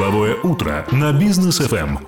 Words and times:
Деловое 0.00 0.34
утро 0.34 0.86
на 0.92 1.12
бизнес 1.12 1.58
ФМ. 1.58 1.98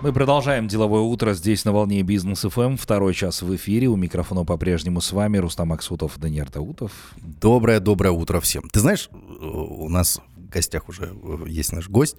Мы 0.00 0.10
продолжаем 0.14 0.68
деловое 0.68 1.02
утро 1.02 1.34
здесь 1.34 1.66
на 1.66 1.72
волне 1.72 2.00
бизнес 2.02 2.46
ФМ. 2.48 2.76
Второй 2.78 3.12
час 3.12 3.42
в 3.42 3.54
эфире. 3.56 3.88
У 3.88 3.96
микрофона 3.96 4.46
по-прежнему 4.46 5.02
с 5.02 5.12
вами 5.12 5.36
Рустам 5.36 5.74
Аксутов, 5.74 6.18
Даниил 6.18 6.46
Таутов. 6.46 6.92
Доброе-доброе 7.18 8.12
утро 8.12 8.40
всем. 8.40 8.70
Ты 8.72 8.80
знаешь, 8.80 9.10
у 9.12 9.90
нас 9.90 10.18
гостях 10.50 10.88
уже 10.88 11.12
есть 11.46 11.72
наш 11.72 11.88
гость 11.88 12.16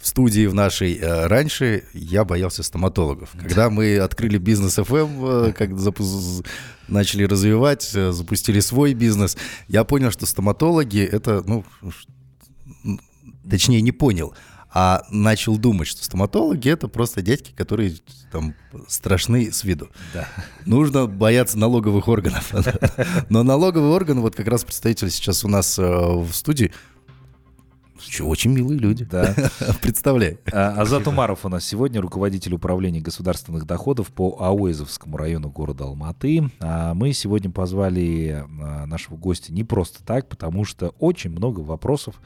в 0.00 0.06
студии 0.06 0.46
в 0.46 0.54
нашей. 0.54 0.96
Э, 0.96 1.26
раньше 1.26 1.84
я 1.92 2.24
боялся 2.24 2.62
стоматологов. 2.62 3.30
Когда 3.38 3.70
мы 3.70 3.98
открыли 3.98 4.38
бизнес 4.38 4.78
FM, 4.78 5.52
когда 5.52 5.80
запу- 5.80 6.46
начали 6.88 7.24
развивать, 7.24 7.90
э, 7.94 8.12
запустили 8.12 8.60
свой 8.60 8.94
бизнес, 8.94 9.36
я 9.68 9.84
понял, 9.84 10.10
что 10.10 10.26
стоматологи 10.26 11.00
это, 11.00 11.42
ну, 11.46 11.64
точнее 13.48 13.80
не 13.80 13.92
понял, 13.92 14.34
а 14.76 15.04
начал 15.08 15.56
думать, 15.56 15.86
что 15.86 16.02
стоматологи 16.04 16.68
это 16.68 16.88
просто 16.88 17.22
дядьки, 17.22 17.52
которые 17.52 17.96
там 18.32 18.54
страшны 18.88 19.52
с 19.52 19.62
виду. 19.62 19.88
Да. 20.12 20.26
Нужно 20.66 21.06
бояться 21.06 21.56
налоговых 21.56 22.08
органов. 22.08 22.52
Но 23.28 23.44
налоговый 23.44 23.90
орган, 23.90 24.20
вот 24.20 24.34
как 24.34 24.48
раз 24.48 24.64
представитель 24.64 25.10
сейчас 25.10 25.44
у 25.44 25.48
нас 25.48 25.78
э, 25.78 25.82
в 25.82 26.32
студии, 26.32 26.72
очень 28.20 28.52
милые 28.52 28.78
люди. 28.78 29.04
Да. 29.04 29.34
Представляй. 29.82 30.38
А, 30.52 30.80
Азат 30.80 31.06
Умаров 31.06 31.44
у 31.44 31.48
нас 31.48 31.64
сегодня, 31.64 32.00
руководитель 32.00 32.54
управления 32.54 33.00
государственных 33.00 33.66
доходов 33.66 34.08
по 34.08 34.36
Ауэзовскому 34.40 35.16
району 35.16 35.50
города 35.50 35.84
Алматы. 35.84 36.50
А 36.60 36.94
мы 36.94 37.12
сегодня 37.12 37.50
позвали 37.50 38.44
а, 38.60 38.86
нашего 38.86 39.16
гостя 39.16 39.52
не 39.52 39.64
просто 39.64 40.04
так, 40.04 40.28
потому 40.28 40.64
что 40.64 40.94
очень 40.98 41.30
много 41.30 41.60
вопросов 41.60 42.20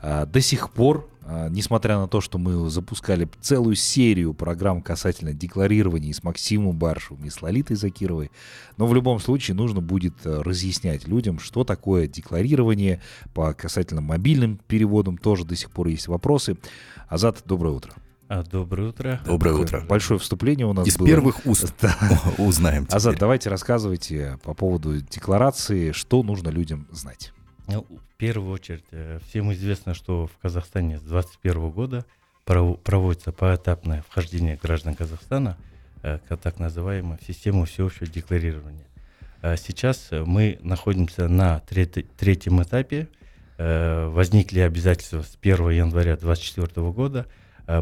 а, 0.00 0.26
до 0.26 0.40
сих 0.40 0.70
пор, 0.70 1.08
несмотря 1.50 1.98
на 1.98 2.08
то, 2.08 2.20
что 2.20 2.38
мы 2.38 2.70
запускали 2.70 3.28
целую 3.40 3.76
серию 3.76 4.32
программ 4.34 4.80
касательно 4.80 5.34
декларирования 5.34 6.10
и 6.10 6.12
с 6.14 6.22
Максимом 6.22 6.78
Баршевым, 6.78 7.24
и 7.24 7.30
с 7.30 7.42
Лолитой 7.42 7.76
Закировой, 7.76 8.30
но 8.76 8.86
в 8.86 8.94
любом 8.94 9.20
случае 9.20 9.54
нужно 9.54 9.80
будет 9.80 10.14
а, 10.24 10.42
разъяснять 10.42 11.06
людям, 11.06 11.38
что 11.38 11.64
такое 11.64 12.06
декларирование 12.06 13.02
по 13.34 13.52
касательно 13.52 14.00
мобильным 14.00 14.58
переводам, 14.68 15.18
тоже 15.18 15.44
до 15.44 15.54
сих 15.56 15.70
пор 15.70 15.88
есть 15.88 16.08
вопросы. 16.08 16.56
Азат, 17.08 17.42
доброе 17.44 17.74
утро. 17.74 17.92
А, 18.28 18.42
доброе 18.42 18.90
утро. 18.90 19.20
Доброе 19.24 19.50
Такое 19.50 19.64
утро. 19.64 19.80
Большое 19.88 20.20
вступление 20.20 20.66
у 20.66 20.74
нас 20.74 20.86
Из 20.86 20.98
было. 20.98 21.08
первых 21.08 21.40
уст 21.46 21.74
узнаем 22.36 22.86
Азат, 22.90 23.12
теперь. 23.12 23.20
давайте 23.20 23.48
рассказывайте 23.48 24.38
по 24.44 24.52
поводу 24.52 25.00
декларации, 25.00 25.92
что 25.92 26.22
нужно 26.22 26.50
людям 26.50 26.86
знать. 26.90 27.32
Ну, 27.66 27.86
первую 28.18 28.52
очередь, 28.52 28.84
э, 28.90 29.20
всем 29.28 29.52
известно, 29.52 29.94
что 29.94 30.26
в 30.26 30.36
Казахстане 30.42 30.98
с 30.98 31.02
2021 31.02 31.70
года 31.70 32.04
прово- 32.44 32.76
проводится 32.76 33.30
поэтапное 33.30 34.02
вхождение 34.08 34.58
граждан 34.60 34.96
Казахстана 34.96 35.56
э, 36.02 36.18
к 36.28 36.36
так 36.36 36.58
называемой 36.58 37.18
в 37.18 37.24
систему 37.24 37.64
всеобщего 37.64 38.08
декларирования. 38.08 38.84
А 39.40 39.56
Сейчас 39.56 40.08
мы 40.10 40.58
находимся 40.62 41.28
на 41.28 41.60
третьем 41.60 42.60
этапе. 42.60 43.06
Э, 43.56 44.08
Возникли 44.08 44.60
обязательства 44.60 45.22
с 45.22 45.38
1 45.40 45.70
января 45.70 46.16
2024 46.16 46.90
года 46.90 47.26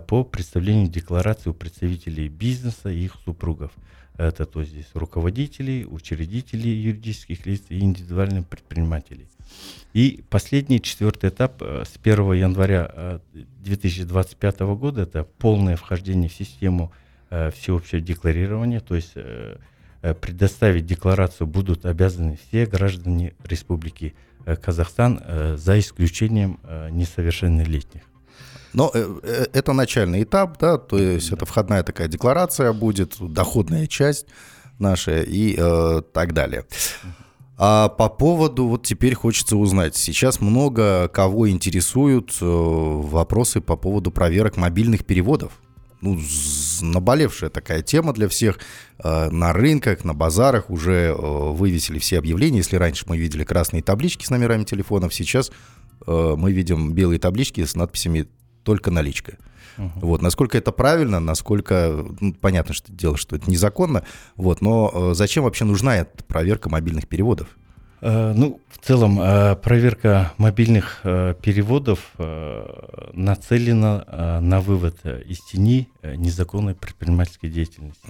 по 0.08 0.24
представлению 0.24 0.88
декларации 0.88 1.48
у 1.48 1.54
представителей 1.54 2.28
бизнеса 2.28 2.90
и 2.90 3.04
их 3.04 3.14
супругов. 3.24 3.70
Это 4.18 4.46
то 4.46 4.64
здесь 4.64 4.86
руководителей, 4.94 5.84
учредителей 5.84 6.74
юридических 6.74 7.44
лиц 7.46 7.62
и 7.68 7.80
индивидуальных 7.80 8.46
предпринимателей. 8.46 9.26
И 9.92 10.22
последний, 10.28 10.80
четвертый 10.80 11.30
этап 11.30 11.62
э, 11.62 11.84
с 11.84 11.98
1 12.02 12.32
января 12.32 12.90
э, 12.92 13.18
2025 13.64 14.60
года 14.60 15.02
это 15.02 15.24
полное 15.24 15.76
вхождение 15.76 16.28
в 16.28 16.34
систему 16.34 16.92
э, 17.30 17.50
всеобщего 17.50 18.00
декларирования, 18.00 18.80
то 18.80 18.94
есть 18.94 19.12
э, 19.14 19.56
э, 20.02 20.14
предоставить 20.14 20.86
декларацию 20.86 21.46
будут 21.46 21.86
обязаны 21.86 22.38
все 22.48 22.66
граждане 22.66 23.34
Республики 23.44 24.14
э, 24.44 24.56
Казахстан 24.56 25.20
э, 25.22 25.56
за 25.56 25.78
исключением 25.78 26.58
э, 26.64 26.90
несовершеннолетних. 26.90 28.02
Но 28.76 28.90
э, 28.92 29.20
э, 29.22 29.46
это 29.54 29.72
начальный 29.72 30.22
этап, 30.22 30.58
да, 30.58 30.76
то 30.76 30.98
есть 30.98 31.32
это 31.32 31.46
входная 31.46 31.82
такая 31.82 32.08
декларация 32.08 32.74
будет, 32.74 33.16
доходная 33.18 33.86
часть 33.86 34.26
наша 34.78 35.22
и 35.22 35.56
э, 35.58 36.02
так 36.12 36.34
далее. 36.34 36.66
А 37.56 37.88
по 37.88 38.10
поводу, 38.10 38.66
вот 38.66 38.84
теперь 38.84 39.14
хочется 39.14 39.56
узнать, 39.56 39.96
сейчас 39.96 40.42
много 40.42 41.08
кого 41.08 41.48
интересуют 41.48 42.36
э, 42.42 42.44
вопросы 42.44 43.62
по 43.62 43.76
поводу 43.76 44.10
проверок 44.10 44.58
мобильных 44.58 45.06
переводов. 45.06 45.52
Ну, 46.02 46.20
наболевшая 46.82 47.48
такая 47.48 47.80
тема 47.80 48.12
для 48.12 48.28
всех. 48.28 48.58
На 49.02 49.54
рынках, 49.54 50.04
на 50.04 50.12
базарах 50.12 50.68
уже 50.68 51.14
вывесили 51.14 51.98
все 51.98 52.18
объявления. 52.18 52.58
Если 52.58 52.76
раньше 52.76 53.06
мы 53.08 53.16
видели 53.16 53.44
красные 53.44 53.82
таблички 53.82 54.26
с 54.26 54.30
номерами 54.30 54.64
телефонов, 54.64 55.14
сейчас 55.14 55.50
мы 56.06 56.52
видим 56.52 56.92
белые 56.92 57.18
таблички 57.18 57.64
с 57.64 57.74
надписями 57.74 58.28
«Только 58.66 58.90
наличка». 58.90 59.32
Вот, 59.76 60.22
насколько 60.22 60.56
это 60.58 60.72
правильно, 60.72 61.20
насколько, 61.20 62.04
ну, 62.20 62.32
понятно, 62.34 62.74
что 62.74 62.90
дело, 62.92 63.16
что 63.16 63.36
это 63.36 63.50
незаконно, 63.50 64.02
вот, 64.34 64.62
но 64.62 64.90
э, 64.92 65.14
зачем 65.14 65.44
вообще 65.44 65.64
нужна 65.66 65.96
эта 65.96 66.24
проверка 66.24 66.70
мобильных 66.70 67.06
переводов? 67.06 67.48
Э, 68.00 68.32
Ну, 68.34 68.58
в 68.70 68.78
целом, 68.78 69.20
э, 69.20 69.54
проверка 69.56 70.32
мобильных 70.38 71.00
э, 71.04 71.34
переводов 71.42 71.98
э, 72.16 73.10
нацелена 73.12 74.04
э, 74.06 74.40
на 74.40 74.60
вывод 74.60 74.96
э, 75.04 75.22
из 75.28 75.40
тени 75.40 75.88
незаконной 76.02 76.74
предпринимательской 76.74 77.50
деятельности. 77.50 78.00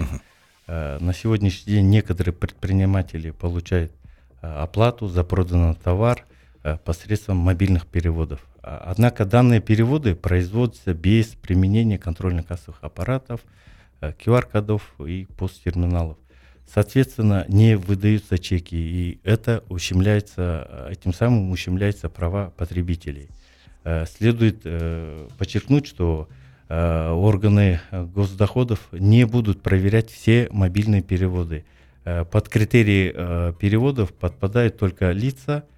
Э, 0.68 0.98
На 1.00 1.12
сегодняшний 1.12 1.72
день 1.74 1.90
некоторые 1.90 2.32
предприниматели 2.32 3.32
получают 3.32 3.92
оплату 4.40 5.08
за 5.08 5.24
проданный 5.24 5.74
товар 5.74 6.24
посредством 6.84 7.38
мобильных 7.38 7.86
переводов. 7.86 8.38
А- 8.66 8.90
Однако 8.90 9.24
данные 9.24 9.60
переводы 9.60 10.14
производятся 10.16 10.92
без 10.92 11.26
применения 11.28 11.98
контрольно-кассовых 11.98 12.78
аппаратов, 12.82 13.40
э, 14.00 14.12
QR-кодов 14.12 14.82
и 15.06 15.26
посттерминалов. 15.38 16.18
Соответственно, 16.66 17.44
не 17.48 17.76
выдаются 17.76 18.38
чеки, 18.38 18.74
и 18.76 19.20
это 19.22 19.62
ущемляется, 19.68 20.66
э, 20.68 20.92
этим 20.92 21.14
самым 21.14 21.50
ущемляются 21.52 22.08
права 22.08 22.50
потребителей. 22.56 23.28
Э, 23.84 24.04
Следует 24.06 24.62
э, 24.64 25.28
подчеркнуть, 25.38 25.86
что 25.86 26.28
э, 26.68 27.10
органы 27.10 27.80
э, 27.92 28.04
госдоходов 28.04 28.80
не 28.90 29.24
будут 29.26 29.62
проверять 29.62 30.10
все 30.10 30.48
мобильные 30.50 31.02
переводы. 31.02 31.64
Э, 32.04 32.24
Под 32.24 32.48
критерии 32.48 33.12
э, 33.14 33.52
переводов 33.60 34.12
подпадают 34.12 34.76
только 34.76 35.12
лица, 35.12 35.62
э, 35.62 35.75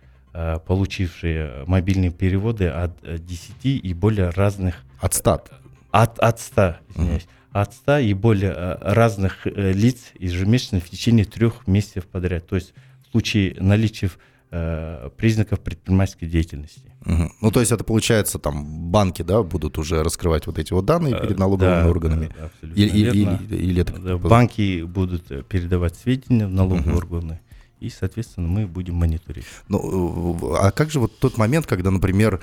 получившие 0.67 1.65
мобильные 1.67 2.11
переводы 2.11 2.69
от 2.69 2.93
э, 3.03 3.19
10 3.19 3.53
и 3.65 3.95
более 3.95 4.31
разных 4.31 4.77
От 5.01 5.15
стат. 5.15 5.51
от, 5.91 6.19
от 6.19 6.39
100, 6.41 6.77
извиняюсь, 6.95 7.27
от 7.53 7.73
100 7.75 7.99
и 7.99 8.15
более 8.15 8.53
э, 8.55 8.77
разных 8.95 9.47
э, 9.47 9.73
лиц 9.73 10.13
ежемесячно 10.19 10.81
в 10.81 10.89
течение 10.89 11.25
трех 11.25 11.67
месяцев 11.67 12.07
подряд. 12.07 12.47
То 12.47 12.57
есть 12.57 12.75
в 13.07 13.11
случае 13.11 13.57
наличия 13.59 14.11
э, 14.51 15.11
признаков 15.17 15.61
предпринимательской 15.61 16.27
деятельности. 16.27 16.83
Мгм. 17.05 17.33
Ну, 17.41 17.51
то 17.51 17.61
есть 17.61 17.73
это 17.73 17.85
получается, 17.85 18.39
там, 18.39 18.91
банки, 18.91 19.23
да, 19.23 19.43
будут 19.43 19.79
уже 19.79 20.03
раскрывать 20.03 20.47
вот 20.47 20.59
эти 20.59 20.73
вот 20.73 20.85
данные 20.85 21.15
Э, 21.17 21.21
перед 21.23 21.39
налоговыми 21.39 21.83
да, 21.85 21.89
органами? 21.89 22.31
да, 22.39 22.47
абсолютно 22.47 22.81
Или, 22.81 22.89
или- 22.91 23.17
или- 23.17 23.57
или 23.57 23.81
это 23.83 23.99
Да, 23.99 24.17
банки 24.19 24.83
будут 24.83 25.31
э, 25.31 25.43
передавать 25.43 25.97
сведения 25.97 26.47
в 26.47 26.51
налоговые 26.53 26.89
Мгм. 26.89 26.97
органы, 26.97 27.41
и, 27.81 27.91
соответственно, 27.91 28.49
мы 28.49 28.67
будем 28.67 28.95
мониторить. 28.95 29.45
Ну, 29.69 30.37
э, 30.53 30.57
а 30.61 30.71
как 30.71 30.91
же 30.91 31.01
вот 31.01 31.19
тот 31.19 31.39
момент, 31.39 31.67
когда, 31.67 31.91
например, 31.91 32.41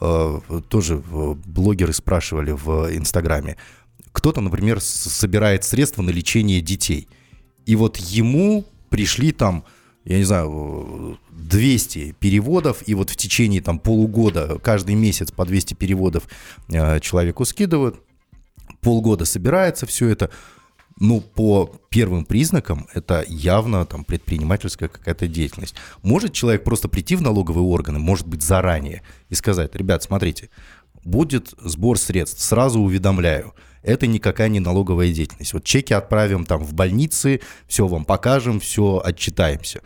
э, 0.00 0.40
тоже 0.68 0.96
э, 0.96 1.34
блогеры 1.46 1.92
спрашивали 1.92 2.52
в 2.52 2.94
Инстаграме, 2.94 3.56
кто-то, 4.12 4.40
например, 4.40 4.80
собирает 4.80 5.64
средства 5.64 6.02
на 6.02 6.10
лечение 6.10 6.60
детей, 6.60 7.08
и 7.66 7.76
вот 7.76 7.96
ему 7.96 8.64
пришли 8.90 9.32
там, 9.32 9.64
я 10.04 10.18
не 10.18 10.24
знаю, 10.24 11.18
э, 11.30 11.32
200 11.32 12.16
переводов, 12.20 12.82
и 12.86 12.94
вот 12.94 13.10
в 13.10 13.16
течение 13.16 13.60
там 13.60 13.78
полугода, 13.78 14.58
каждый 14.62 14.94
месяц 14.94 15.30
по 15.30 15.44
200 15.44 15.74
переводов 15.74 16.24
человеку 16.68 17.44
скидывают, 17.44 18.00
полгода 18.80 19.24
собирается 19.24 19.86
все 19.86 20.08
это, 20.08 20.30
ну, 20.98 21.20
по 21.20 21.70
первым 21.88 22.24
признакам 22.24 22.86
это 22.94 23.24
явно 23.28 23.84
там 23.86 24.04
предпринимательская 24.04 24.88
какая-то 24.88 25.26
деятельность. 25.26 25.74
Может 26.02 26.32
человек 26.32 26.64
просто 26.64 26.88
прийти 26.88 27.16
в 27.16 27.22
налоговые 27.22 27.64
органы, 27.64 27.98
может 27.98 28.26
быть, 28.26 28.42
заранее, 28.42 29.02
и 29.28 29.34
сказать, 29.34 29.74
ребят, 29.74 30.02
смотрите, 30.02 30.50
будет 31.04 31.54
сбор 31.60 31.98
средств, 31.98 32.40
сразу 32.40 32.80
уведомляю, 32.80 33.54
это 33.82 34.06
никакая 34.06 34.48
не 34.48 34.60
налоговая 34.60 35.12
деятельность. 35.12 35.52
Вот 35.52 35.64
чеки 35.64 35.92
отправим 35.92 36.46
там 36.46 36.64
в 36.64 36.72
больницы, 36.72 37.40
все 37.66 37.86
вам 37.86 38.04
покажем, 38.04 38.60
все 38.60 39.02
отчитаемся. 39.04 39.82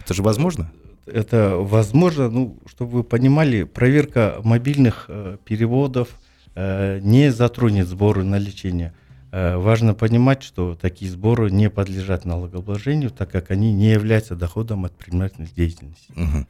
Это 0.00 0.14
же 0.14 0.22
возможно? 0.22 0.70
это 1.06 1.56
возможно, 1.56 2.28
ну, 2.28 2.58
чтобы 2.66 2.98
вы 2.98 3.04
понимали, 3.04 3.62
проверка 3.62 4.40
мобильных 4.42 5.06
э, 5.08 5.38
переводов 5.44 6.08
э, 6.54 6.98
не 7.00 7.30
затронет 7.30 7.88
сборы 7.88 8.24
на 8.24 8.38
лечение. 8.38 8.92
Э, 9.32 9.56
важно 9.56 9.94
понимать, 9.94 10.42
что 10.42 10.74
такие 10.74 11.10
сборы 11.10 11.50
не 11.50 11.68
подлежат 11.68 12.24
налогообложению, 12.24 13.10
так 13.10 13.30
как 13.30 13.50
они 13.50 13.72
не 13.72 13.90
являются 13.90 14.36
доходом 14.36 14.84
от 14.84 14.92
предпринимательной 14.92 15.48
деятельности. 15.54 16.12
Мгм. 16.14 16.46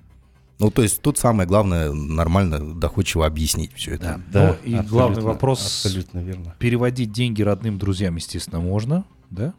Ну, 0.58 0.70
то 0.70 0.82
есть 0.82 1.02
тут 1.02 1.18
самое 1.18 1.46
главное 1.48 1.92
нормально, 1.92 2.74
доходчиво 2.76 3.26
объяснить 3.26 3.72
все 3.74 3.92
это. 3.94 4.20
Да. 4.32 4.56
Ну, 4.64 4.70
и 4.70 4.74
главный 4.82 5.22
вопрос, 5.22 5.84
Абсолютно 5.84 6.20
верно. 6.20 6.54
переводить 6.58 7.12
деньги 7.12 7.42
родным 7.42 7.78
друзьям, 7.78 8.16
естественно, 8.16 8.60
можно, 8.60 9.04
да? 9.30 9.52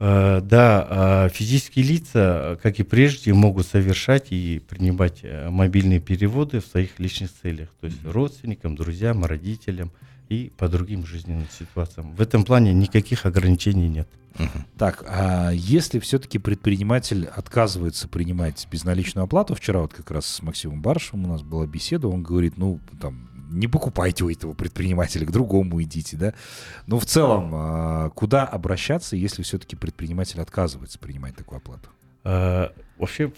Э, 0.00 0.40
Да, 0.40 1.26
э, 1.26 1.28
физические 1.34 1.84
лица, 1.84 2.58
как 2.62 2.78
и 2.78 2.84
прежде, 2.84 3.32
могут 3.34 3.66
совершать 3.66 4.28
и 4.30 4.60
принимать 4.68 5.20
э, 5.22 5.50
мобильные 5.50 6.00
переводы 6.00 6.60
в 6.60 6.66
своих 6.66 6.98
личных 7.00 7.30
целях, 7.42 7.68
то 7.80 7.86
есть 7.86 7.98
родственникам, 8.04 8.76
друзьям, 8.76 9.24
родителям 9.24 9.90
и 10.28 10.52
по 10.56 10.68
другим 10.68 11.06
жизненным 11.06 11.46
ситуациям. 11.50 12.14
В 12.14 12.20
этом 12.20 12.44
плане 12.44 12.72
никаких 12.74 13.26
ограничений 13.26 13.88
нет. 13.88 14.08
Так, 14.76 15.04
а 15.08 15.50
если 15.50 15.98
все-таки 15.98 16.38
предприниматель 16.38 17.26
отказывается 17.26 18.06
принимать 18.06 18.68
безналичную 18.70 19.24
оплату, 19.24 19.54
вчера 19.54 19.80
вот 19.80 19.92
как 19.92 20.10
раз 20.10 20.26
с 20.26 20.42
Максимом 20.42 20.80
Баршевым 20.80 21.24
у 21.24 21.28
нас 21.28 21.42
была 21.42 21.66
беседа, 21.66 22.06
он 22.06 22.22
говорит, 22.22 22.56
ну, 22.56 22.78
там, 23.00 23.28
не 23.50 23.66
покупайте 23.66 24.24
у 24.24 24.30
этого 24.30 24.54
предпринимателя, 24.54 25.26
к 25.26 25.32
другому 25.32 25.82
идите, 25.82 26.16
да. 26.16 26.34
Но 26.86 26.98
в 27.00 27.06
целом, 27.06 27.50
а, 27.52 28.10
куда 28.10 28.44
обращаться, 28.44 29.16
если 29.16 29.42
все-таки 29.42 29.74
предприниматель 29.74 30.40
отказывается 30.40 30.98
принимать 30.98 31.34
такую 31.34 31.58
оплату? 31.58 31.88
Э, 32.24 32.68
Вообще 32.98 33.32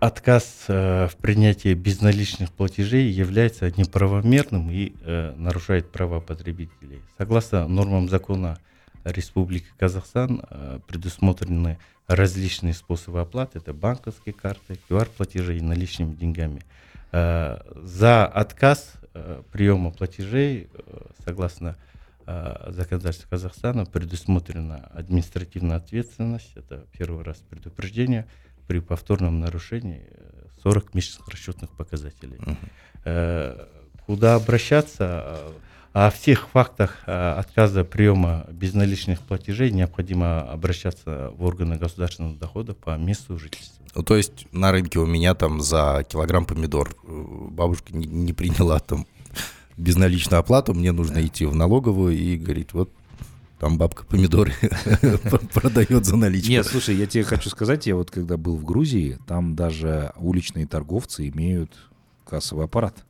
отказ 0.00 0.64
э, 0.68 1.08
в 1.08 1.16
принятии 1.16 1.74
безналичных 1.74 2.50
платежей 2.52 3.08
является 3.08 3.70
неправомерным 3.70 4.70
и 4.70 4.92
э, 5.02 5.34
нарушает 5.36 5.90
права 5.90 6.20
потребителей. 6.20 7.00
Согласно 7.18 7.68
нормам 7.68 8.08
закона 8.08 8.58
Республики 9.04 9.66
Казахстан 9.78 10.42
э, 10.48 10.80
предусмотрены 10.86 11.78
различные 12.08 12.74
способы 12.74 13.20
оплаты. 13.20 13.58
Это 13.58 13.72
банковские 13.72 14.34
карты, 14.34 14.78
QR-платежи 14.88 15.58
и 15.58 15.60
наличными 15.60 16.14
деньгами. 16.14 16.62
Э, 17.12 17.58
За 17.82 18.26
отказ 18.26 18.94
э, 19.14 19.42
приема 19.52 19.92
платежей, 19.92 20.68
э, 20.72 21.06
согласно 21.24 21.76
э, 22.26 22.70
законодательству 22.72 23.28
Казахстана, 23.30 23.86
предусмотрена 23.86 24.90
административная 24.92 25.76
ответственность. 25.76 26.52
Это 26.56 26.84
первый 26.98 27.22
раз 27.24 27.36
предупреждение 27.48 28.26
при 28.66 28.80
повторном 28.80 29.40
нарушении 29.40 30.02
э, 30.10 30.46
40 30.62 30.94
месячных 30.94 31.28
расчетных 31.28 31.70
показателей. 31.70 32.38
Э, 33.04 33.66
Куда 34.06 34.34
обращаться? 34.36 35.24
э, 35.26 35.52
О 35.92 36.10
всех 36.10 36.48
фактах 36.48 36.98
э, 37.06 37.30
отказа 37.38 37.84
приема 37.84 38.46
безналичных 38.50 39.20
платежей 39.20 39.70
необходимо 39.70 40.42
обращаться 40.42 41.30
в 41.36 41.44
органы 41.44 41.76
государственного 41.76 42.36
дохода 42.36 42.74
по 42.74 42.96
месту 42.96 43.38
жительства. 43.38 43.84
Ну, 43.94 44.02
то 44.02 44.14
есть 44.16 44.46
на 44.52 44.72
рынке 44.72 44.98
у 44.98 45.06
меня 45.06 45.34
там 45.34 45.60
за 45.62 46.04
килограмм 46.08 46.44
помидор 46.44 46.94
э, 47.02 47.24
бабушка 47.50 47.96
не, 47.96 48.06
не 48.06 48.32
приняла 48.32 48.78
там 48.78 49.06
безналичную 49.76 50.38
оплату, 50.40 50.74
мне 50.74 50.92
нужно 50.92 51.24
идти 51.24 51.46
в 51.46 51.54
налоговую 51.54 52.16
и 52.16 52.36
говорит, 52.36 52.72
вот 52.74 52.90
там 53.58 53.78
бабка 53.78 54.04
помидоры 54.04 54.52
продает 55.54 56.04
за 56.04 56.16
наличку. 56.16 56.50
Нет, 56.50 56.66
слушай, 56.66 56.94
я 56.94 57.06
тебе 57.06 57.24
хочу 57.24 57.48
сказать, 57.48 57.86
я 57.86 57.96
вот 57.96 58.10
когда 58.10 58.36
был 58.36 58.56
в 58.56 58.64
Грузии, 58.64 59.18
там 59.26 59.56
даже 59.56 60.12
уличные 60.16 60.66
торговцы 60.66 61.28
имеют 61.28 61.72
кассовый 62.24 62.66
аппарат. 62.66 63.04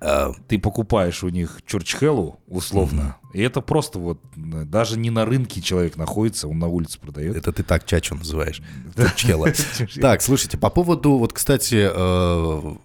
А, 0.00 0.32
Ты 0.48 0.58
покупаешь 0.58 1.22
у 1.22 1.28
них 1.28 1.60
чурчхелу, 1.66 2.40
условно, 2.46 3.16
и 3.34 3.42
это 3.42 3.60
просто 3.60 3.98
вот, 3.98 4.18
даже 4.34 4.98
не 4.98 5.10
на 5.10 5.26
рынке 5.26 5.60
человек 5.60 5.96
находится, 5.96 6.48
он 6.48 6.58
на 6.58 6.68
улице 6.68 6.98
продает. 6.98 7.36
Это 7.36 7.52
ты 7.52 7.62
так 7.62 7.84
чачу 7.84 8.14
называешь. 8.14 8.62
Чурчхела. 8.96 9.48
Так, 10.00 10.22
слушайте, 10.22 10.56
по 10.56 10.70
поводу, 10.70 11.18
вот, 11.18 11.34
кстати, 11.34 11.90
э, 11.92 12.76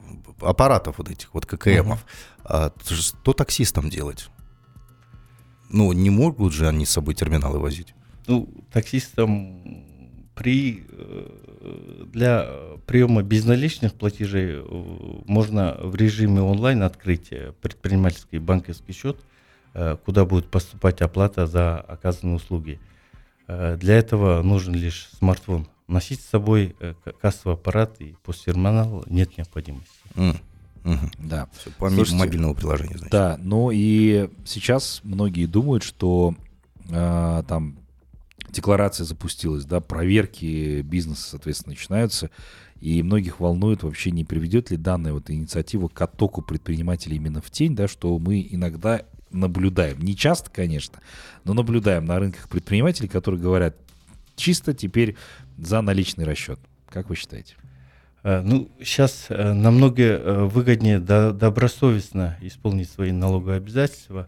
аппаратов 0.42 0.98
вот 0.98 1.10
этих, 1.10 1.34
вот 1.34 1.46
ККМов, 1.46 2.06
а, 2.44 2.74
что 2.84 3.32
таксистам 3.32 3.90
делать? 3.90 4.30
Ну, 5.70 5.92
не 5.94 6.10
могут 6.10 6.54
же 6.54 6.68
они 6.68 6.86
с 6.86 6.92
собой 6.92 7.16
терминалы 7.16 7.60
возить? 7.60 7.94
Ну, 8.28 8.50
таксистам 8.72 9.86
при 10.36 10.86
э, 10.90 12.06
для 12.12 12.50
приема 12.86 13.24
безналичных 13.24 13.94
платежей 13.94 14.56
э, 14.56 14.64
можно 15.26 15.78
в 15.80 15.96
режиме 15.96 16.42
онлайн 16.42 16.84
открыть 16.84 17.30
предпринимательский 17.62 18.40
банковский 18.40 18.94
счет, 18.94 19.18
э, 19.74 19.98
куда 20.06 20.26
будет 20.26 20.48
поступать 20.48 21.02
оплата 21.02 21.48
за 21.48 21.78
оказанные 21.80 22.36
услуги. 22.36 22.80
Для 23.48 23.94
этого 23.94 24.42
нужен 24.42 24.74
лишь 24.74 25.08
смартфон. 25.20 25.68
Носить 25.88 26.20
с 26.20 26.30
собой 26.30 26.76
кассовый 27.22 27.54
аппарат 27.54 28.02
и 28.02 28.16
посттерминал 28.24 29.04
нет 29.06 29.38
необходимости. 29.38 29.94
М, 30.16 30.36
мгм. 30.86 31.12
Да. 31.18 31.50
Всё, 31.60 31.72
По 31.78 31.90
Слушайте, 31.90 32.18
мобильному 32.18 32.56
приложению, 32.56 32.98
значит. 32.98 33.12
Да, 33.12 33.38
ну 33.42 33.72
и 33.74 34.30
сейчас 34.46 35.02
многие 35.04 35.46
думают, 35.46 35.84
что 35.84 36.36
а, 36.92 37.44
там 37.44 37.78
декларация 38.50 39.04
запустилась, 39.04 39.66
да, 39.66 39.82
проверки 39.82 40.82
бизнеса, 40.82 41.30
соответственно, 41.32 41.74
начинаются, 41.74 42.30
и 42.80 43.02
многих 43.04 43.40
волнует 43.40 43.84
вообще, 43.84 44.12
не 44.12 44.24
приведет 44.24 44.72
ли 44.72 44.78
данная 44.78 45.14
вот 45.14 45.30
инициатива 45.30 45.88
к 45.88 46.02
оттоку 46.02 46.42
предпринимателей 46.42 47.18
именно 47.18 47.42
в 47.42 47.50
тень, 47.50 47.76
да, 47.76 47.88
что 47.88 48.18
мы 48.20 48.48
иногда 48.50 49.04
наблюдаем, 49.32 50.00
не 50.00 50.16
часто, 50.16 50.50
конечно, 50.50 51.00
но 51.44 51.54
наблюдаем 51.54 52.06
на 52.06 52.20
рынках 52.20 52.48
предпринимателей, 52.48 53.10
которые 53.10 53.42
говорят, 53.42 53.76
чисто 54.36 54.74
теперь 54.74 55.16
за 55.58 55.82
наличный 55.82 56.26
расчет. 56.26 56.60
Как 56.90 57.10
вы 57.10 57.16
считаете? 57.16 57.56
Э, 58.26 58.42
Ну, 58.42 58.70
сейчас 58.84 59.28
намного 59.30 60.02
э, 60.04 60.44
выгоднее 60.46 61.00
до- 61.00 61.32
добросовестно 61.32 62.38
исполнить 62.42 62.90
свои 62.90 63.12
налоговые 63.12 63.58
обязательства. 63.58 64.28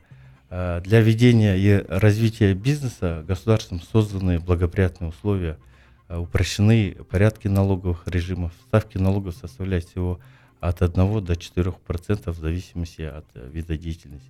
Э, 0.52 0.82
Для 0.84 1.02
ведения 1.02 1.56
и 1.58 1.84
развития 1.90 2.54
бизнеса 2.54 3.26
государством 3.28 3.82
созданы 3.82 4.40
благоприятные 4.40 5.10
условия, 5.10 5.58
э, 6.10 6.18
упрощены 6.18 6.96
порядки 7.10 7.48
налоговых 7.48 8.04
режимов. 8.08 8.52
Ставки 8.68 9.00
налогов 9.00 9.36
составляют 9.36 9.86
всего 9.86 10.20
от 10.60 10.84
1 10.84 11.20
до 11.22 11.34
4% 11.36 12.36
в 12.38 12.40
зависимости 12.40 13.02
от 13.02 13.26
э, 13.34 13.50
вида 13.52 13.78
деятельности. 13.80 14.30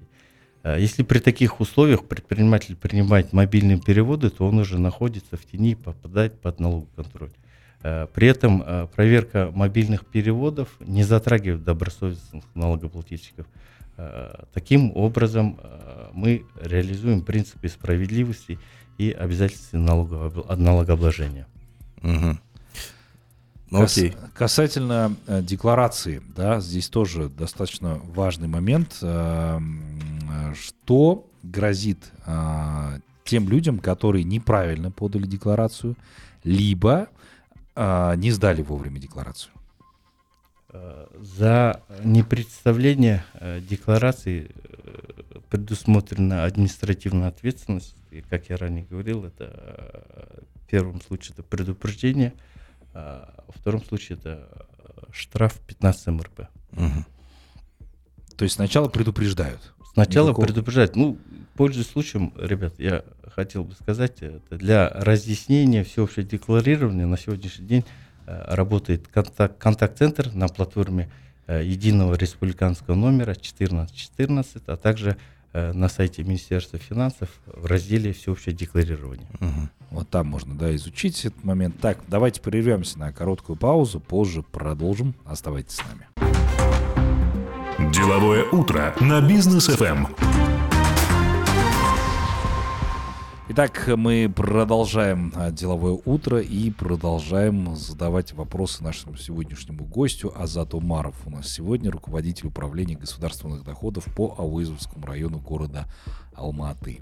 Э, 0.63 0.77
Если 0.80 1.03
при 1.03 1.20
таких 1.20 1.60
условиях 1.60 2.06
предприниматель 2.06 2.77
принимает 2.77 3.34
мобильные 3.34 3.82
переводы, 3.82 4.30
то 4.30 4.48
он 4.48 4.60
уже 4.60 4.80
находится 4.80 5.36
в 5.36 5.44
тени 5.46 5.72
и 5.72 5.75
попадает 5.75 6.39
под 6.39 6.62
налоговый 6.62 6.88
контроль. 6.96 7.32
Э, 7.88 8.08
При 8.13 8.27
этом 8.27 8.63
э, 8.65 8.88
проверка 8.96 9.50
мобильных 9.53 10.06
переводов 10.06 10.67
не 10.79 11.03
затрагивает 11.03 11.63
добросовестных 11.63 12.44
налогоплательщиков. 12.56 13.46
Э, 13.98 14.44
Таким 14.53 14.91
образом, 14.96 15.58
мы 16.13 16.44
реализуем 16.62 17.22
принципы 17.22 17.70
справедливости 17.70 18.60
и 18.98 19.12
обязательств 19.12 19.74
налогово- 19.74 20.56
налогообложения. 20.56 21.46
Мгм. 22.01 22.39
Ну, 23.70 23.79
Кас- 23.82 23.98
окей. 23.98 24.15
Касательно 24.34 25.15
декларации, 25.27 26.22
да, 26.36 26.60
здесь 26.60 26.89
тоже 26.89 27.29
достаточно 27.29 28.00
важный 28.15 28.48
момент. 28.48 28.94
что 30.56 31.25
грозит 31.44 31.98
тем 33.24 33.50
людям, 33.50 33.79
которые 33.79 34.24
неправильно 34.24 34.89
подали 34.91 35.25
декларацию, 35.27 35.96
либо 36.44 37.08
э, 37.77 38.15
не 38.17 38.31
сдали 38.31 38.62
вовремя 38.62 39.00
декларацию? 39.00 39.51
За 41.19 41.81
непредставление 42.03 43.24
э, 43.36 43.62
декларации 43.62 44.51
э, 44.53 45.39
предусмотрена 45.50 46.43
административная 46.43 47.29
ответственность. 47.29 47.96
И, 48.12 48.22
как 48.22 48.50
я 48.50 48.57
ранее 48.57 48.86
говорил, 48.86 49.24
это 49.24 49.46
э, 49.50 50.41
в 50.55 50.67
первом 50.69 51.01
случае 51.01 51.34
это 51.34 51.43
предупреждение, 51.43 52.34
а 52.93 53.43
во 53.48 53.53
втором 53.53 53.84
случае 53.84 54.17
это 54.17 54.50
штраф 55.12 55.57
15 55.67 56.07
МРП. 56.07 56.48
Мгм. 56.72 57.05
То 58.36 58.43
есть 58.43 58.55
сначала 58.55 58.89
предупреждают. 58.89 59.74
Сначала 59.93 60.27
Никакого- 60.29 60.46
предупреждать. 60.46 60.96
Ну, 60.96 61.17
пользуясь 61.58 61.90
случаем, 61.90 62.32
ребят, 62.38 62.76
я 62.78 63.04
хотел 63.36 63.64
бы 63.64 63.74
сказать, 63.74 64.22
это 64.22 64.58
для 64.58 64.90
разъяснения 64.90 65.84
всеобщего 65.84 66.24
декларирования 66.24 67.06
на 67.06 67.18
сегодняшний 67.18 67.68
день 67.68 67.86
э, 68.26 68.56
работает 68.56 69.08
контакт, 69.08 69.58
контакт-центр 69.58 70.32
на 70.34 70.48
платформе 70.48 71.10
э, 71.48 71.64
единого 71.66 72.14
республиканского 72.14 72.96
номера 72.96 73.32
1414, 73.32 74.64
а 74.68 74.78
также 74.78 75.18
э, 75.54 75.74
на 75.74 75.90
сайте 75.90 76.24
Министерства 76.24 76.78
финансов 76.78 77.30
в 77.48 77.66
разделе 77.66 78.14
«Всеобщее 78.14 78.56
декларирование». 78.56 79.28
Мгм. 79.40 79.70
Вот 79.90 80.10
там 80.10 80.28
можно, 80.28 80.56
да, 80.56 80.76
изучить 80.76 81.26
этот 81.26 81.44
момент. 81.44 81.80
Так, 81.80 82.00
давайте 82.08 82.40
прервемся 82.42 83.00
на 83.00 83.12
короткую 83.12 83.56
паузу, 83.56 84.00
позже 84.00 84.44
продолжим. 84.44 85.16
Оставайтесь 85.26 85.76
с 85.76 85.82
нами. 85.84 86.08
Деловое 87.92 88.44
утро 88.52 88.94
на 89.00 89.22
бизнес 89.22 89.70
Эм. 89.70 90.08
Итак, 93.60 93.88
мы 93.98 94.32
продолжаем 94.36 95.34
а, 95.36 95.50
деловое 95.50 96.00
утро 96.06 96.40
и 96.40 96.70
продолжаем 96.70 97.76
задавать 97.76 98.34
вопросы 98.34 98.84
нашему 98.84 99.18
сегодняшнему 99.18 99.84
гостю 99.84 100.32
Азат 100.40 100.76
Умаров. 100.76 101.16
У 101.26 101.32
нас 101.32 101.50
сегодня 101.50 101.90
руководитель 101.90 102.46
управления 102.50 102.96
государственных 102.96 103.64
доходов 103.64 104.06
по 104.16 104.36
Ауизовскому 104.38 105.08
району 105.08 105.40
города 105.40 105.88
Алматы. 106.36 107.02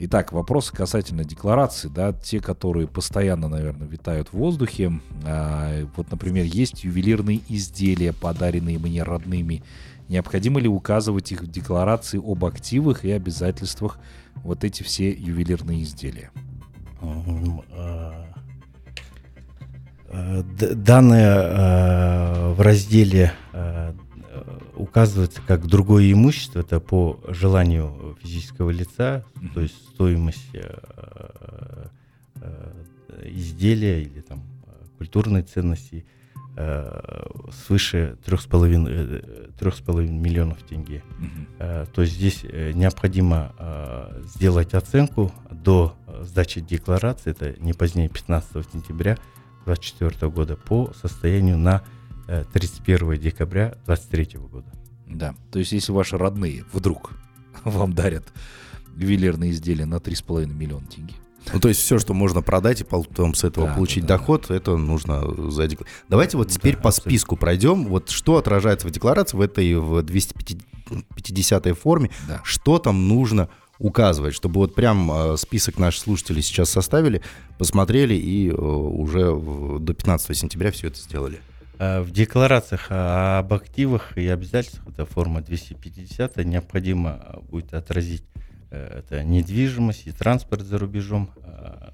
Итак, 0.00 0.32
вопросы 0.32 0.74
касательно 0.74 1.24
декларации, 1.24 1.86
да, 1.86 2.12
те, 2.12 2.40
которые 2.40 2.88
постоянно, 2.88 3.46
наверное, 3.46 3.86
витают 3.86 4.30
в 4.30 4.32
воздухе. 4.32 5.00
А, 5.24 5.86
вот, 5.94 6.10
например, 6.10 6.46
есть 6.46 6.82
ювелирные 6.82 7.42
изделия, 7.48 8.12
подаренные 8.12 8.80
мне 8.80 9.04
родными. 9.04 9.62
Необходимо 10.08 10.60
ли 10.60 10.68
указывать 10.68 11.32
их 11.32 11.42
в 11.42 11.50
декларации 11.50 12.20
об 12.22 12.44
активах 12.44 13.04
и 13.04 13.10
обязательствах 13.10 13.98
вот 14.36 14.62
эти 14.64 14.82
все 14.82 15.10
ювелирные 15.10 15.82
изделия? 15.82 16.30
Э, 20.08 20.42
д- 20.58 20.74
Данные 20.74 21.26
э, 21.26 22.52
в 22.52 22.60
разделе 22.60 23.32
э, 23.52 23.92
указывается 24.76 25.40
как 25.46 25.66
другое 25.66 26.12
имущество, 26.12 26.60
это 26.60 26.78
по 26.80 27.18
желанию 27.28 28.16
физического 28.22 28.70
лица, 28.70 29.24
то 29.54 29.60
есть 29.60 29.74
стоимость 29.88 30.54
э, 30.54 30.78
э, 32.36 32.72
изделия 33.24 34.02
или 34.02 34.20
там 34.20 34.42
культурной 34.98 35.42
ценности 35.42 36.06
свыше 37.66 38.16
трех 38.24 38.40
с 38.40 38.46
половиной 38.46 39.22
трех 39.58 39.74
с 39.74 39.80
половиной 39.80 40.18
миллионов 40.18 40.62
тенге. 40.62 41.02
Э, 41.58 41.86
То 41.92 42.02
есть 42.02 42.14
здесь 42.14 42.40
э, 42.44 42.72
необходимо 42.72 43.54
э, 43.58 44.22
сделать 44.24 44.74
оценку 44.74 45.32
до 45.50 45.94
э, 46.06 46.24
сдачи 46.24 46.60
декларации, 46.60 47.30
это 47.30 47.54
не 47.60 47.72
позднее 47.72 48.08
15 48.08 48.72
сентября 48.72 49.18
2024 49.66 50.30
года, 50.30 50.56
по 50.56 50.92
состоянию 51.00 51.58
на 51.58 51.82
э, 52.28 52.44
31 52.52 53.18
декабря 53.18 53.76
2023 53.86 54.38
года. 54.40 54.66
Да, 55.06 55.34
то 55.52 55.58
есть 55.58 55.72
если 55.72 55.92
ваши 55.92 56.16
родные 56.16 56.64
вдруг 56.72 57.12
вам 57.64 57.92
дарят 57.92 58.24
ювелирные 58.96 59.50
изделия 59.50 59.86
на 59.86 59.96
3,5 59.96 60.46
миллиона 60.46 60.86
тенге, 60.86 61.14
Ну, 61.52 61.60
то 61.60 61.68
есть 61.68 61.80
все, 61.80 61.98
что 61.98 62.14
можно 62.14 62.42
продать 62.42 62.80
и 62.80 62.84
потом 62.84 63.34
с 63.34 63.44
этого 63.44 63.68
Да, 63.68 63.74
получить 63.74 64.04
да, 64.04 64.14
да. 64.14 64.18
доход, 64.18 64.50
это 64.50 64.76
нужно 64.76 65.20
задекларировать. 65.50 65.86
Давайте 66.08 66.36
вот 66.36 66.50
теперь 66.50 66.74
Да, 66.76 66.82
по 66.82 66.88
абсолютно. 66.88 67.10
списку 67.10 67.36
пройдем. 67.36 67.86
Вот 67.86 68.10
что 68.10 68.36
отражается 68.36 68.88
в 68.88 68.90
декларации 68.90 69.36
в 69.36 69.40
этой 69.40 69.74
в 69.76 70.02
250 70.02 71.78
форме, 71.78 72.10
да. 72.28 72.40
что 72.44 72.78
там 72.78 73.08
нужно 73.08 73.48
указывать, 73.78 74.34
чтобы 74.34 74.60
вот 74.60 74.74
прям 74.74 75.10
э, 75.12 75.36
список 75.36 75.78
наших 75.78 76.02
слушателей 76.02 76.40
сейчас 76.42 76.70
составили, 76.70 77.20
посмотрели 77.58 78.14
и 78.14 78.48
э, 78.48 78.54
уже 78.54 79.26
до 79.78 79.92
15 79.92 80.36
сентября 80.36 80.72
все 80.72 80.86
это 80.88 80.98
сделали. 80.98 81.40
Э, 81.78 82.00
В 82.00 82.10
декларациях 82.10 82.86
о- 82.90 83.40
об 83.40 83.52
активах 83.52 84.16
и 84.16 84.26
обязательствах, 84.28 84.88
это 84.88 85.04
форма 85.04 85.42
250, 85.42 86.36
необходимо 86.38 87.42
будет 87.50 87.74
отразить 87.74 88.22
это 88.70 89.22
недвижимость 89.24 90.06
и 90.06 90.12
транспорт 90.12 90.62
за 90.62 90.78
рубежом, 90.78 91.30
э, 91.36 91.88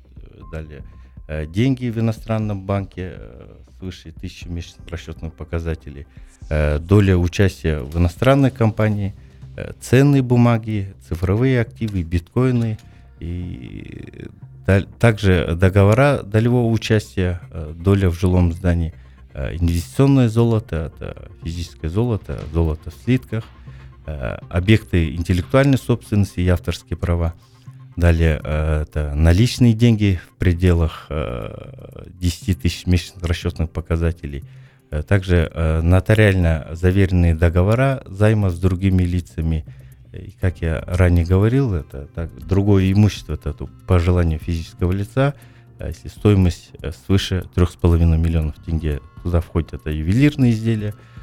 далее 0.52 0.82
э, 1.28 1.46
деньги 1.46 1.88
в 1.90 1.98
иностранном 1.98 2.62
банке 2.66 3.12
э, 3.16 3.56
свыше 3.78 4.10
1000 4.10 4.48
месячных 4.48 4.88
расчетных 4.88 5.32
показателей, 5.34 6.06
э, 6.50 6.78
доля 6.78 7.16
участия 7.16 7.78
в 7.80 7.96
иностранной 7.98 8.50
компании, 8.50 9.14
э, 9.56 9.72
ценные 9.80 10.22
бумаги, 10.22 10.94
цифровые 11.08 11.60
активы, 11.60 12.02
биткоины 12.02 12.78
и 13.20 14.26
та- 14.66 14.82
также 14.98 15.54
договора 15.56 16.22
долевого 16.22 16.70
участия, 16.70 17.40
э, 17.50 17.74
доля 17.76 18.08
в 18.10 18.14
жилом 18.14 18.52
здании, 18.52 18.92
э, 19.34 19.56
инвестиционное 19.56 20.28
золото, 20.28 20.92
это 20.96 21.30
физическое 21.42 21.88
золото, 21.88 22.40
золото 22.52 22.90
в 22.90 22.94
слитках, 23.04 23.44
э, 23.44 23.72
объекты 24.04 25.14
интеллектуальной 25.14 25.78
собственности 25.78 26.40
и 26.40 26.48
авторские 26.48 26.96
права. 26.96 27.34
Далее 27.96 28.40
э, 28.42 28.82
это 28.82 29.14
наличные 29.14 29.74
деньги 29.74 30.18
в 30.30 30.36
пределах 30.38 31.06
э, 31.10 32.06
10 32.14 32.60
тысяч 32.62 32.86
месячных 32.86 33.22
расчетных 33.22 33.70
показателей. 33.70 34.44
Э, 34.90 35.02
Также 35.02 35.50
э, 35.52 35.82
нотариально 35.82 36.68
заверенные 36.72 37.34
договора 37.34 38.02
займа 38.06 38.48
с 38.50 38.58
другими 38.58 39.02
лицами. 39.02 39.64
И, 40.12 40.32
как 40.40 40.62
я 40.62 40.82
ранее 40.86 41.26
говорил, 41.26 41.74
это 41.74 42.06
так, 42.14 42.30
другое 42.46 42.90
имущество, 42.92 43.34
это 43.34 43.52
то- 43.52 43.68
по 43.86 43.98
желанию 43.98 44.38
физического 44.38 44.92
лица, 44.92 45.34
а 45.78 45.88
если 45.88 46.08
стоимость 46.08 46.70
э, 46.80 46.92
свыше 47.06 47.44
3,5 47.54 48.16
миллионов 48.16 48.54
тенге. 48.64 49.00
Туда 49.22 49.40
входят 49.42 49.74
это 49.74 49.90
ювелирные 49.90 50.52
изделия, 50.52 50.94
э, 50.94 51.21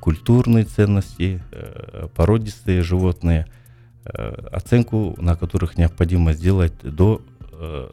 культурные 0.00 0.64
ценности, 0.64 1.42
э, 1.52 2.08
породистые 2.14 2.82
животные, 2.82 3.46
э, 4.04 4.10
оценку 4.52 5.14
на 5.18 5.36
которых 5.36 5.76
необходимо 5.76 6.32
сделать 6.32 6.74
до 6.82 7.20
э, 7.52 7.88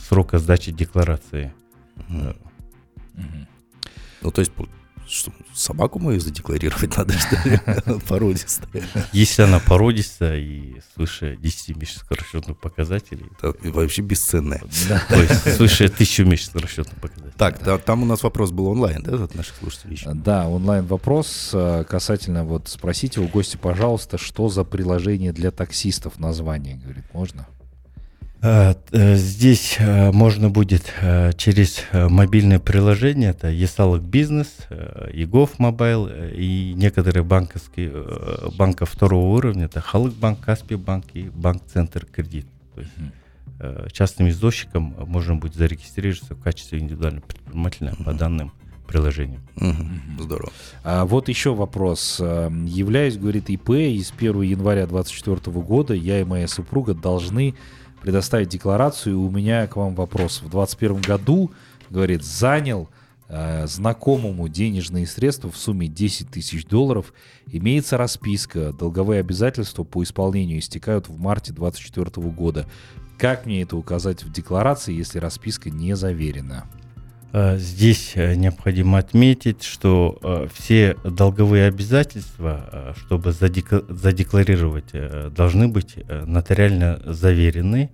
срока 0.00 0.38
сдачи 0.38 0.72
декларации. 0.72 1.52
Мгм. 2.08 2.36
Мгм. 3.14 3.46
Ну, 4.22 4.30
то 4.30 4.40
есть, 4.40 4.52
что, 5.08 5.32
собаку 5.54 5.98
мы 5.98 6.18
задекларировать 6.20 6.96
надо, 6.96 7.14
что 7.14 7.48
ли? 7.48 7.60
Породистая. 8.08 8.82
Если 9.12 9.42
она 9.42 9.60
породистая 9.60 10.38
и 10.38 10.80
свыше 10.94 11.36
10 11.36 11.76
месячных 11.76 12.10
расчетных 12.10 12.58
показателей, 12.58 13.26
Это 13.40 13.54
вообще 13.70 14.02
бесценная. 14.02 14.62
Да. 14.88 15.02
то 15.08 15.22
есть 15.22 15.56
свыше 15.56 15.84
1000 15.84 16.24
месячных 16.24 16.62
расчетных 16.64 16.96
показателей. 16.96 17.34
Так, 17.36 17.62
да, 17.62 17.78
там 17.78 18.02
у 18.02 18.06
нас 18.06 18.22
вопрос 18.22 18.50
был 18.50 18.66
онлайн, 18.66 19.02
да, 19.02 19.24
от 19.24 19.34
наших 19.34 19.56
слушателей 19.56 19.94
еще? 19.94 20.12
Да, 20.12 20.48
онлайн 20.48 20.84
вопрос 20.86 21.50
э, 21.52 21.84
касательно 21.88 22.44
вот 22.44 22.68
спросите 22.68 23.20
у 23.20 23.28
гостя, 23.28 23.58
пожалуйста, 23.58 24.18
что 24.18 24.48
за 24.48 24.64
приложение 24.64 25.32
для 25.32 25.50
таксистов 25.50 26.18
название, 26.18 26.76
говорит, 26.76 27.04
можно? 27.12 27.46
А, 28.44 28.74
э, 28.90 29.14
Здесь 29.14 29.76
э, 29.78 30.10
можно 30.10 30.50
будет 30.50 30.92
э, 31.00 31.32
через 31.36 31.84
э, 31.92 32.08
мобильное 32.08 32.58
приложение, 32.58 33.30
это 33.30 33.48
e-Salyq 33.48 34.02
Business, 34.02 34.48
э, 34.68 35.10
eGov 35.14 35.60
Mobile 35.60 36.08
э, 36.08 36.32
и 36.34 36.72
некоторые 36.74 37.22
банковские 37.22 37.92
э, 37.94 38.48
банка 38.58 38.84
второго 38.84 39.36
уровня, 39.36 39.66
это 39.66 39.80
Халык 39.80 40.14
Банк, 40.14 40.40
Каспий 40.40 40.76
Банк 40.76 41.04
и 41.14 41.22
Банк 41.28 41.62
Центр 41.72 42.04
Кредит. 42.04 42.46
То 42.74 42.80
есть 42.80 42.92
Мгм. 42.96 43.12
э, 43.60 43.86
частным 43.92 44.28
извозчиком 44.28 44.92
можно 45.06 45.36
будет 45.36 45.54
зарегистрироваться 45.54 46.34
в 46.34 46.40
качестве 46.40 46.80
индивидуального 46.80 47.22
предпринимателя 47.24 47.94
по 48.04 48.12
данным 48.12 48.50
приложениям. 48.88 49.40
Мгм, 49.54 50.18
Здорово. 50.18 50.50
А 50.82 51.04
вот 51.04 51.28
еще 51.28 51.54
вопрос. 51.54 52.16
Э, 52.20 52.50
Являюсь, 52.66 53.16
говорит, 53.18 53.50
ИП, 53.50 53.70
и 53.70 54.02
с 54.02 54.10
1 54.10 54.42
января 54.42 54.88
2024 54.88 55.60
года 55.60 55.94
я 55.94 56.20
и 56.20 56.24
моя 56.24 56.48
супруга 56.48 56.92
должны 56.92 57.54
предоставить 58.02 58.48
декларацию. 58.48 59.18
У 59.20 59.30
меня 59.30 59.66
к 59.66 59.76
вам 59.76 59.94
вопрос. 59.94 60.42
В 60.42 60.50
2021 60.50 61.00
году, 61.00 61.52
говорит, 61.88 62.24
занял 62.24 62.88
э, 63.28 63.66
знакомому 63.66 64.48
денежные 64.48 65.06
средства 65.06 65.50
в 65.50 65.56
сумме 65.56 65.86
10 65.86 66.28
тысяч 66.28 66.66
долларов. 66.66 67.14
Имеется 67.46 67.96
расписка. 67.96 68.72
Долговые 68.72 69.20
обязательства 69.20 69.84
по 69.84 70.02
исполнению 70.02 70.58
истекают 70.58 71.08
в 71.08 71.18
марте 71.18 71.52
2024 71.52 72.28
года. 72.28 72.66
Как 73.18 73.46
мне 73.46 73.62
это 73.62 73.76
указать 73.76 74.24
в 74.24 74.32
декларации, 74.32 74.92
если 74.92 75.18
расписка 75.18 75.70
не 75.70 75.94
заверена? 75.94 76.64
Э, 77.32 77.56
Здесь 77.58 78.12
э, 78.14 78.34
необходимо 78.34 78.98
отметить, 78.98 79.62
что 79.62 80.18
э, 80.22 80.48
все 80.52 80.96
долговые 81.02 81.66
обязательства, 81.66 82.94
чтобы 82.96 83.32
задекларировать, 83.32 84.92
должны 85.34 85.68
быть 85.68 85.96
нотариально 86.08 87.00
заверены, 87.06 87.90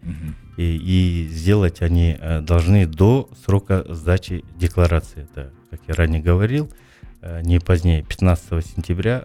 и, 0.57 0.77
и 0.77 1.29
сделать 1.29 1.83
они 1.83 2.19
должны 2.43 2.87
до 2.87 3.31
срока 3.45 3.85
сдачи 3.89 4.45
декларации. 4.57 5.23
Это, 5.23 5.53
как 5.71 5.81
я 5.87 5.95
ранее 5.95 6.21
говорил, 6.21 6.69
не 7.43 7.61
позднее 7.61 8.03
15 8.03 8.67
сентября 8.67 9.23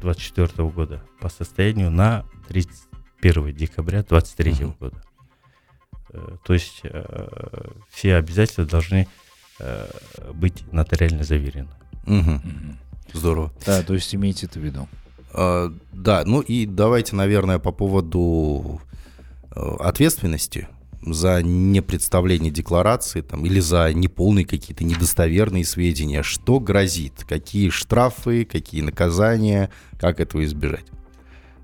2024 0.00 0.68
года 0.70 1.02
по 1.20 1.28
состоянию 1.28 1.90
на 1.90 2.24
31 2.48 3.54
декабря 3.54 4.02
2023 4.02 4.52
Мгм. 4.52 4.76
года. 4.80 5.02
Э, 6.10 6.36
То 6.44 6.54
есть 6.54 6.80
э, 6.84 7.70
все 7.90 8.16
обязательства 8.16 8.64
должны 8.64 9.08
э, 9.58 9.90
быть 10.32 10.64
нотариально 10.72 11.24
заверены. 11.24 11.68
Мгм. 12.06 12.78
Здорово. 13.12 13.52
Да, 13.66 13.82
то 13.82 13.94
есть 13.94 14.14
имейте 14.14 14.46
это 14.46 14.58
в 14.58 14.62
виду. 14.62 14.88
А, 15.32 15.72
да, 15.92 16.22
ну 16.24 16.40
и 16.40 16.66
давайте, 16.66 17.16
наверное, 17.16 17.58
по 17.58 17.72
поводу 17.72 18.80
ответственности 19.50 20.68
за 21.02 21.42
непредставление 21.42 22.50
декларации 22.50 23.22
там, 23.22 23.44
или 23.46 23.60
за 23.60 23.92
неполные 23.92 24.44
какие-то 24.44 24.84
недостоверные 24.84 25.64
сведения. 25.64 26.22
Что 26.22 26.60
грозит? 26.60 27.24
Какие 27.28 27.70
штрафы, 27.70 28.44
какие 28.44 28.82
наказания? 28.82 29.70
Как 29.98 30.20
этого 30.20 30.44
избежать? 30.44 30.84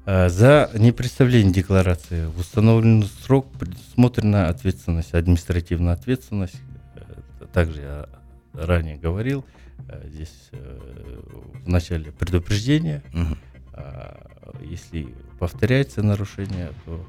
А, 0.07 0.29
За 0.29 0.71
непредставление 0.75 1.53
декларации 1.53 2.27
в 2.27 2.39
установленный 2.39 3.09
срок 3.23 3.51
предусмотрена 3.59 4.49
ответственность, 4.49 5.15
административная 5.15 5.95
ответственность. 5.95 6.61
Э, 6.95 7.47
Также 7.53 7.81
я 7.81 8.09
ранее 8.53 8.97
говорил, 8.97 9.45
э, 9.89 10.09
здесь 10.09 10.49
э, 10.53 11.21
в 11.65 11.69
начале 11.69 12.13
предупреждения. 12.13 13.03
А, 13.73 14.31
Если 14.61 15.09
повторяется 15.39 16.03
нарушение, 16.03 16.71
то 16.85 17.05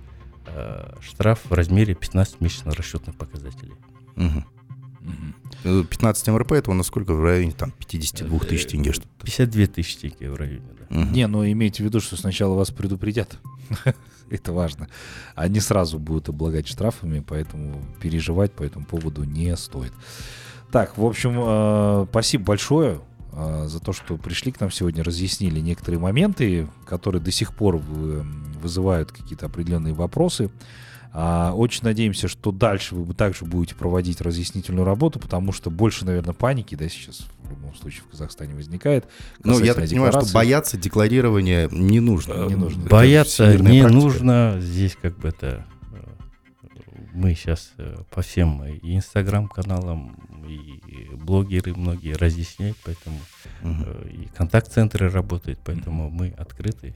э, 0.47 0.93
штраф 1.01 1.41
в 1.45 1.53
размере 1.53 1.95
15 1.95 2.41
месячных 2.41 2.75
расчетных 2.75 3.15
показателей. 3.15 3.73
Мгм. 4.15 4.45
Мгм. 5.01 5.35
Э, 5.65 5.83
15 5.89 6.27
МРП 6.29 6.53
это 6.53 6.71
у 6.71 6.73
нас 6.73 6.87
сколько 6.87 7.13
в 7.13 7.23
районе 7.23 7.51
там 7.51 7.71
52 7.71 8.39
тысяч 8.39 8.67
тенге 8.67 8.93
что-то. 8.93 9.09
52 9.25 9.65
тысячи 9.67 9.97
тенге 9.97 10.29
в 10.31 10.35
районе, 10.35 10.61
да. 10.79 10.95
Мгм. 10.95 11.13
Не, 11.13 11.27
ну 11.27 11.43
имейте 11.45 11.83
в 11.83 11.85
виду, 11.87 11.99
что 11.99 12.15
сначала 12.15 12.53
вас 12.55 12.69
предупредят. 12.71 13.37
Это 14.29 14.53
важно. 14.53 14.87
Они 15.35 15.59
сразу 15.59 15.99
будут 15.99 16.29
облагать 16.29 16.67
штрафами, 16.67 17.23
поэтому 17.27 17.83
переживать 18.01 18.53
по 18.53 18.63
этому 18.63 18.85
поводу 18.85 19.23
не 19.23 19.55
стоит. 19.57 19.93
Так, 20.71 20.97
в 20.97 21.05
общем, 21.05 21.33
э, 21.37 22.05
спасибо 22.09 22.43
большое 22.45 23.01
э, 23.33 23.65
за 23.67 23.79
то, 23.79 23.91
что 23.93 24.17
пришли 24.17 24.51
к 24.51 24.59
нам 24.59 24.71
сегодня, 24.71 25.03
разъяснили 25.03 25.59
некоторые 25.59 25.99
моменты, 25.99 26.67
которые 26.85 27.21
до 27.21 27.31
сих 27.31 27.55
пор 27.55 27.77
вы- 27.77 28.25
вызывают 28.55 29.11
какие-то 29.11 29.45
определенные 29.45 29.93
вопросы. 29.93 30.49
А, 31.17 31.53
Очень 31.53 31.83
надеемся, 31.83 32.27
что 32.27 32.51
дальше 32.51 32.93
вы 32.93 33.13
также 33.13 33.45
будете 33.45 33.73
проводить 33.73 34.19
разъяснительную 34.19 34.85
работу, 34.85 35.17
потому 35.17 35.53
что 35.53 35.71
больше, 35.71 36.03
наверное, 36.03 36.33
паники, 36.33 36.75
да, 36.75 36.89
сейчас 36.89 37.25
в 37.41 37.49
любом 37.49 37.73
случае 37.75 38.01
в 38.01 38.11
Казахстане 38.11 38.53
возникает. 38.53 39.05
Ну, 39.41 39.57
я 39.59 39.73
так 39.73 39.87
понимаю, 39.87 40.11
что 40.11 40.33
бояться 40.33 40.77
декларирования 40.77 41.69
не 41.71 42.01
нужно. 42.01 42.47
Не 42.47 42.55
нужно. 42.55 42.83
Бояться 42.89 43.55
не 43.55 43.81
практика. 43.81 43.87
нужно. 43.87 44.57
Здесь 44.59 44.97
как 45.01 45.17
бы 45.17 45.29
это 45.29 45.65
э, 45.93 46.03
мы 47.13 47.33
сейчас 47.33 47.71
э, 47.77 47.95
по 48.09 48.21
всем 48.21 48.65
и 48.65 48.97
инстаграм-каналам, 48.97 50.17
и 50.45 51.15
блогеры 51.15 51.73
многие 51.75 52.13
разъясняют, 52.17 52.75
поэтому 52.83 53.19
э, 53.61 54.09
и 54.11 54.27
контакт-центры 54.35 55.09
работают, 55.09 55.59
поэтому 55.63 56.09
мы 56.09 56.33
открыты. 56.37 56.93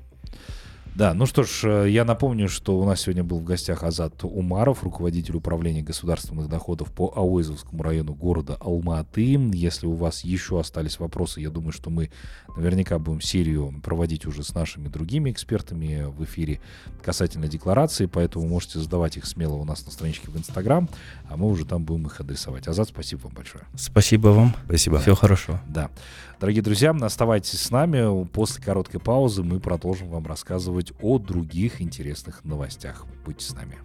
Да, 1.00 1.14
ну 1.14 1.26
что 1.26 1.44
ж, 1.44 1.64
э, 1.64 1.90
я 1.90 2.04
напомню, 2.04 2.50
что 2.50 2.78
у 2.78 2.84
нас 2.84 3.00
сегодня 3.00 3.24
был 3.24 3.40
в 3.40 3.46
гостях 3.46 3.84
Азат 3.84 4.22
Умаров, 4.26 4.84
руководитель 4.84 5.38
управления 5.38 5.82
государственных 5.82 6.50
доходов 6.50 6.92
по 6.92 7.14
Ауэзовскому 7.16 7.82
району 7.82 8.14
города 8.14 8.58
Алматы. 8.60 9.40
Если 9.54 9.88
у 9.88 9.94
вас 9.94 10.26
еще 10.26 10.60
остались 10.60 11.00
вопросы, 11.00 11.40
я 11.40 11.52
думаю, 11.52 11.72
что 11.72 11.90
мы 11.90 12.12
наверняка 12.58 13.00
будем 13.00 13.22
серию 13.22 13.80
проводить 13.82 14.26
уже 14.26 14.44
с 14.44 14.54
нашими 14.54 14.90
другими 14.90 15.32
экспертами 15.32 16.04
в 16.06 16.22
эфире 16.26 16.60
касательно 17.02 17.48
декларации, 17.48 18.06
поэтому 18.06 18.46
можете 18.46 18.80
задавать 18.80 19.16
их 19.16 19.26
смело 19.26 19.54
у 19.54 19.64
нас 19.64 19.86
на 19.86 19.94
страничке 19.94 20.30
в 20.30 20.36
Инстаграм, 20.38 20.90
а 21.30 21.38
мы 21.38 21.48
уже 21.48 21.64
там 21.64 21.86
будем 21.86 22.08
их 22.08 22.20
адресовать. 22.20 22.68
Азат, 22.68 22.90
спасибо 22.90 23.22
вам 23.22 23.32
большое. 23.36 23.64
Спасибо 23.78 24.28
вам. 24.28 24.54
Спасибо. 24.66 25.00
Всего 25.00 25.16
хорошего. 25.16 25.62
Да. 25.66 25.92
Дорогие 26.40 26.62
друзья, 26.62 26.92
оставайтесь 26.92 27.62
с 27.62 27.70
нами. 27.70 28.26
После 28.28 28.64
короткой 28.64 29.02
паузы 29.02 29.44
мы 29.44 29.60
продолжим 29.60 30.08
вам 30.08 30.26
рассказывать 30.26 30.89
о 31.02 31.18
других 31.18 31.82
интересных 31.82 32.46
новостях. 32.46 33.06
Будьте 33.26 33.46
с 33.46 33.54
нами. 33.54 33.80